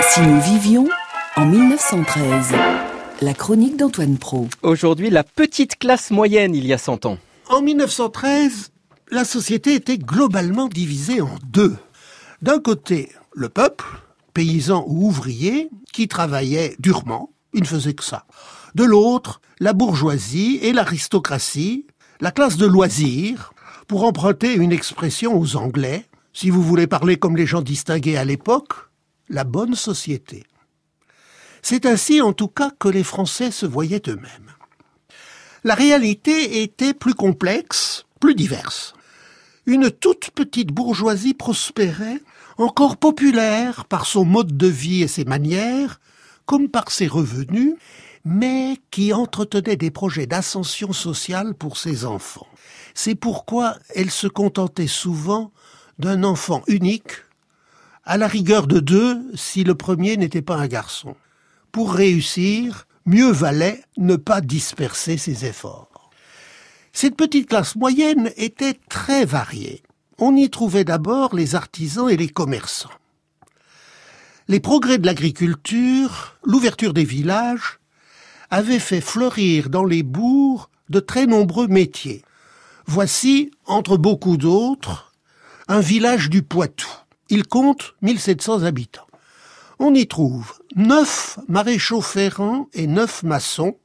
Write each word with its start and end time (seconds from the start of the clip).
Si 0.00 0.20
nous 0.20 0.40
vivions 0.40 0.88
en 1.36 1.46
1913, 1.46 2.54
la 3.20 3.34
chronique 3.34 3.76
d'Antoine 3.76 4.16
Pro. 4.16 4.48
Aujourd'hui, 4.62 5.10
la 5.10 5.24
petite 5.24 5.78
classe 5.78 6.10
moyenne 6.10 6.54
il 6.54 6.66
y 6.66 6.72
a 6.72 6.78
100 6.78 7.06
ans. 7.06 7.18
En 7.48 7.60
1913, 7.62 8.70
la 9.10 9.24
société 9.24 9.74
était 9.74 9.98
globalement 9.98 10.68
divisée 10.68 11.20
en 11.20 11.34
deux. 11.46 11.76
D'un 12.42 12.60
côté, 12.60 13.10
le 13.32 13.48
peuple, 13.48 13.84
paysan 14.34 14.84
ou 14.86 15.08
ouvrier, 15.08 15.70
qui 15.92 16.06
travaillait 16.06 16.76
durement, 16.78 17.30
il 17.52 17.62
ne 17.62 17.66
faisait 17.66 17.94
que 17.94 18.04
ça. 18.04 18.26
De 18.74 18.84
l'autre, 18.84 19.40
la 19.58 19.72
bourgeoisie 19.72 20.58
et 20.62 20.72
l'aristocratie, 20.72 21.86
la 22.20 22.30
classe 22.30 22.56
de 22.56 22.66
loisirs, 22.66 23.52
pour 23.88 24.04
emprunter 24.04 24.54
une 24.54 24.72
expression 24.72 25.36
aux 25.38 25.56
Anglais, 25.56 26.06
si 26.32 26.50
vous 26.50 26.62
voulez 26.62 26.86
parler 26.86 27.16
comme 27.16 27.36
les 27.36 27.46
gens 27.46 27.62
distingués 27.62 28.16
à 28.16 28.24
l'époque, 28.24 28.87
la 29.28 29.44
bonne 29.44 29.74
société. 29.74 30.44
C'est 31.62 31.86
ainsi 31.86 32.20
en 32.20 32.32
tout 32.32 32.48
cas 32.48 32.70
que 32.78 32.88
les 32.88 33.04
Français 33.04 33.50
se 33.50 33.66
voyaient 33.66 34.02
eux-mêmes. 34.08 34.52
La 35.64 35.74
réalité 35.74 36.62
était 36.62 36.94
plus 36.94 37.14
complexe, 37.14 38.04
plus 38.20 38.34
diverse. 38.34 38.94
Une 39.66 39.90
toute 39.90 40.30
petite 40.30 40.68
bourgeoisie 40.68 41.34
prospérait, 41.34 42.20
encore 42.56 42.96
populaire 42.96 43.84
par 43.84 44.06
son 44.06 44.24
mode 44.24 44.56
de 44.56 44.66
vie 44.66 45.02
et 45.02 45.08
ses 45.08 45.24
manières, 45.24 46.00
comme 46.46 46.68
par 46.68 46.90
ses 46.90 47.06
revenus, 47.06 47.74
mais 48.24 48.78
qui 48.90 49.12
entretenait 49.12 49.76
des 49.76 49.90
projets 49.90 50.26
d'ascension 50.26 50.92
sociale 50.92 51.54
pour 51.54 51.76
ses 51.76 52.04
enfants. 52.04 52.46
C'est 52.94 53.14
pourquoi 53.14 53.76
elle 53.94 54.10
se 54.10 54.26
contentait 54.26 54.86
souvent 54.86 55.52
d'un 55.98 56.24
enfant 56.24 56.62
unique, 56.66 57.12
à 58.08 58.16
la 58.16 58.26
rigueur 58.26 58.66
de 58.66 58.80
deux 58.80 59.20
si 59.34 59.64
le 59.64 59.74
premier 59.74 60.16
n'était 60.16 60.40
pas 60.40 60.56
un 60.56 60.66
garçon. 60.66 61.14
Pour 61.72 61.92
réussir, 61.92 62.86
mieux 63.04 63.30
valait 63.30 63.82
ne 63.98 64.16
pas 64.16 64.40
disperser 64.40 65.18
ses 65.18 65.44
efforts. 65.44 66.10
Cette 66.94 67.16
petite 67.16 67.50
classe 67.50 67.76
moyenne 67.76 68.32
était 68.38 68.78
très 68.88 69.26
variée. 69.26 69.82
On 70.18 70.34
y 70.34 70.48
trouvait 70.48 70.84
d'abord 70.84 71.36
les 71.36 71.54
artisans 71.54 72.08
et 72.08 72.16
les 72.16 72.30
commerçants. 72.30 72.88
Les 74.48 74.58
progrès 74.58 74.96
de 74.96 75.04
l'agriculture, 75.04 76.38
l'ouverture 76.44 76.94
des 76.94 77.04
villages, 77.04 77.78
avaient 78.48 78.78
fait 78.78 79.02
fleurir 79.02 79.68
dans 79.68 79.84
les 79.84 80.02
bourgs 80.02 80.70
de 80.88 81.00
très 81.00 81.26
nombreux 81.26 81.66
métiers. 81.66 82.22
Voici, 82.86 83.50
entre 83.66 83.98
beaucoup 83.98 84.38
d'autres, 84.38 85.12
un 85.68 85.80
village 85.80 86.30
du 86.30 86.42
Poitou. 86.42 86.88
Il 87.30 87.46
compte 87.46 87.94
1700 88.02 88.62
habitants. 88.62 89.06
On 89.78 89.94
y 89.94 90.06
trouve 90.06 90.54
neuf 90.76 91.38
maréchaux 91.46 92.00
ferrants 92.00 92.68
et 92.72 92.86
neuf 92.86 93.22
maçons, 93.22 93.76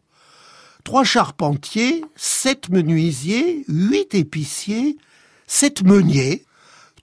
trois 0.83 1.03
charpentiers, 1.03 2.03
sept 2.15 2.69
menuisiers, 2.69 3.63
huit 3.67 4.15
épiciers, 4.15 4.97
sept 5.45 5.83
meuniers, 5.83 6.45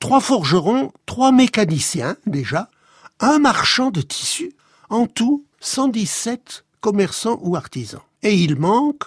trois 0.01 0.21
forgerons, 0.21 0.93
trois 1.07 1.31
mécaniciens 1.31 2.17
déjà, 2.27 2.71
un 3.21 3.39
marchand 3.39 3.91
de 3.91 4.01
tissus, 4.01 4.53
en 4.89 5.07
tout 5.07 5.45
117 5.61 6.65
commerçants 6.81 7.39
ou 7.43 7.55
artisans. 7.55 8.01
Et 8.23 8.35
il 8.35 8.57
manque 8.57 9.05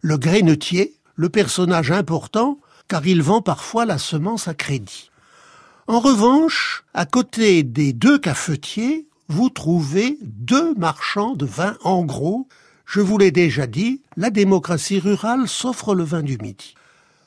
le 0.00 0.16
grainetier, 0.16 0.94
le 1.16 1.28
personnage 1.28 1.90
important, 1.90 2.58
car 2.86 3.06
il 3.06 3.22
vend 3.22 3.42
parfois 3.42 3.84
la 3.84 3.98
semence 3.98 4.48
à 4.48 4.54
crédit. 4.54 5.10
En 5.88 6.00
revanche, 6.00 6.84
à 6.92 7.06
côté 7.06 7.62
des 7.62 7.94
deux 7.94 8.18
cafetiers, 8.18 9.06
vous 9.28 9.48
trouvez 9.48 10.18
deux 10.20 10.74
marchands 10.74 11.34
de 11.34 11.46
vin 11.46 11.78
en 11.82 12.04
gros. 12.04 12.46
Je 12.84 13.00
vous 13.00 13.16
l'ai 13.16 13.30
déjà 13.30 13.66
dit, 13.66 14.02
la 14.18 14.28
démocratie 14.28 14.98
rurale 14.98 15.48
s'offre 15.48 15.94
le 15.94 16.04
vin 16.04 16.22
du 16.22 16.36
midi. 16.36 16.74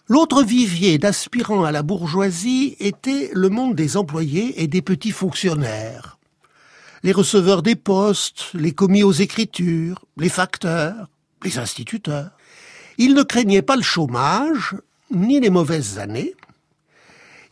L'autre 0.08 0.44
vivier 0.44 1.00
d'aspirants 1.00 1.64
à 1.64 1.72
la 1.72 1.82
bourgeoisie 1.82 2.76
était 2.80 3.32
le 3.34 3.50
monde 3.50 3.74
des 3.74 3.98
employés 3.98 4.62
et 4.62 4.68
des 4.68 4.84
petits 4.84 5.12
fonctionnaires. 5.12 6.20
Les 7.02 7.14
receveurs 7.14 7.64
des 7.64 7.76
postes, 7.76 8.52
les 8.54 8.74
commis 8.74 9.02
aux 9.02 9.12
écritures, 9.12 10.06
les 10.18 10.30
facteurs, 10.30 11.10
les 11.44 11.58
instituteurs. 11.58 12.30
Ils 13.00 13.16
ne 13.16 13.24
craignaient 13.24 13.64
pas 13.64 13.76
le 13.76 13.82
chômage, 13.82 14.76
ni 15.10 15.40
les 15.40 15.50
mauvaises 15.50 15.98
années. 15.98 16.36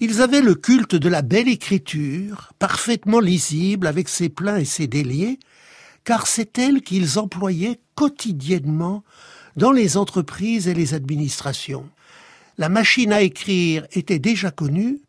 Ils 0.02 0.22
avaient 0.22 0.42
le 0.42 0.56
culte 0.56 0.96
de 0.96 1.10
la 1.10 1.22
belle 1.22 1.50
écriture, 1.50 2.54
parfaitement 2.58 3.20
lisible 3.20 3.86
avec 3.86 4.08
ses 4.08 4.30
pleins 4.30 4.56
et 4.56 4.66
ses 4.66 4.88
déliés, 4.88 5.40
car 6.06 6.26
c'est 6.26 6.58
elle 6.58 6.82
qu'ils 6.82 7.20
employaient 7.20 7.82
quotidiennement 7.96 9.04
dans 9.58 9.74
les 9.74 9.98
entreprises 9.98 10.70
et 10.70 10.74
les 10.74 10.94
administrations. 10.94 11.90
La 12.58 12.70
machine 12.70 13.12
à 13.12 13.22
écrire 13.22 13.86
était 13.92 14.20
déjà 14.20 14.52
connue, 14.52 15.02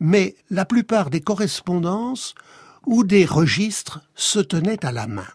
mais 0.00 0.34
la 0.48 0.64
plupart 0.64 1.10
des 1.10 1.20
correspondances 1.20 2.34
ou 2.86 3.04
des 3.04 3.26
registres 3.26 4.00
se 4.14 4.38
tenaient 4.38 4.86
à 4.86 4.92
la 4.92 5.06
main. 5.06 5.28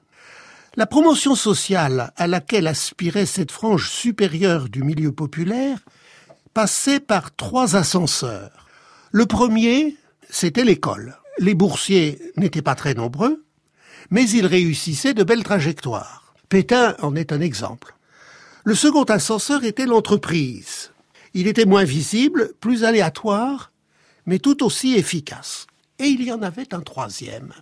La 0.78 0.88
promotion 0.88 1.36
sociale 1.36 2.12
à 2.18 2.26
laquelle 2.26 2.66
aspirait 2.66 3.28
cette 3.28 3.52
frange 3.52 3.88
supérieure 3.88 4.68
du 4.68 4.82
milieu 4.82 5.12
populaire 5.12 5.80
passait 6.56 7.00
par 7.00 7.36
trois 7.36 7.76
ascenseurs. 7.76 8.65
Le 9.16 9.26
premier, 9.26 9.96
c'était 10.30 10.66
l'école. 10.66 11.16
Les 11.40 11.56
boursiers 11.56 12.20
n'étaient 12.36 12.62
pas 12.62 12.76
très 12.76 12.94
nombreux, 12.94 13.46
mais 14.10 14.30
ils 14.30 14.46
réussissaient 14.46 15.14
de 15.14 15.24
belles 15.24 15.46
trajectoires. 15.46 16.36
Pétain 16.50 16.98
en 17.02 17.16
est 17.16 17.32
un 17.32 17.40
exemple. 17.40 17.96
Le 18.66 18.76
second 18.76 19.06
ascenseur 19.06 19.64
était 19.64 19.86
l'entreprise. 19.86 20.92
Il 21.34 21.48
était 21.48 21.64
moins 21.64 21.86
visible, 21.86 22.52
plus 22.60 22.84
aléatoire, 22.84 23.72
mais 24.26 24.40
tout 24.40 24.66
aussi 24.66 24.96
efficace. 24.96 25.66
Et 25.98 26.08
il 26.08 26.22
y 26.22 26.34
en 26.34 26.42
avait 26.42 26.74
un 26.74 26.82
troisième, 26.82 27.54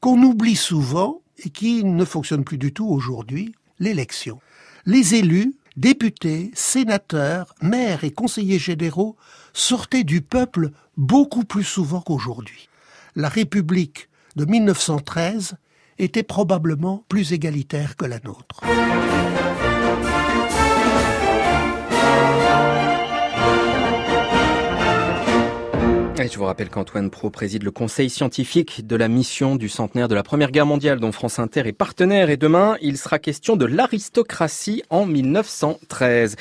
qu'on 0.00 0.22
oublie 0.22 0.56
souvent 0.56 1.20
et 1.44 1.50
qui 1.50 1.84
ne 1.84 2.06
fonctionne 2.06 2.42
plus 2.42 2.56
du 2.56 2.72
tout 2.72 2.88
aujourd'hui, 2.88 3.54
l'élection. 3.80 4.40
Les 4.86 5.14
élus, 5.14 5.52
députés, 5.76 6.50
sénateurs, 6.54 7.54
maires 7.62 8.04
et 8.04 8.10
conseillers 8.10 8.58
généraux 8.58 9.16
sortaient 9.52 10.04
du 10.04 10.20
peuple 10.20 10.70
beaucoup 10.96 11.44
plus 11.44 11.64
souvent 11.64 12.00
qu'aujourd'hui. 12.00 12.68
La 13.16 13.28
République 13.28 14.08
de 14.36 14.44
1913 14.44 15.54
était 15.98 16.22
probablement 16.22 17.04
plus 17.08 17.32
égalitaire 17.32 17.96
que 17.96 18.04
la 18.04 18.20
nôtre. 18.20 18.60
Je 26.30 26.38
vous 26.38 26.44
rappelle 26.44 26.68
qu'Antoine 26.68 27.10
Pro 27.10 27.28
préside 27.30 27.64
le 27.64 27.72
conseil 27.72 28.08
scientifique 28.08 28.86
de 28.86 28.94
la 28.94 29.08
mission 29.08 29.56
du 29.56 29.68
centenaire 29.68 30.06
de 30.06 30.14
la 30.14 30.22
Première 30.22 30.52
Guerre 30.52 30.66
mondiale 30.66 31.00
dont 31.00 31.10
France 31.10 31.40
Inter 31.40 31.66
est 31.66 31.72
partenaire 31.72 32.30
et 32.30 32.36
demain 32.36 32.76
il 32.80 32.98
sera 32.98 33.18
question 33.18 33.56
de 33.56 33.64
l'aristocratie 33.64 34.82
en 34.90 35.06
1913. 35.06 36.36